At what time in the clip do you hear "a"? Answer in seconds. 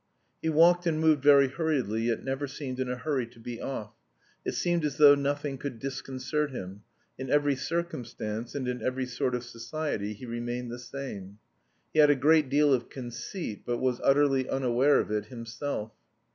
2.89-2.95, 12.09-12.15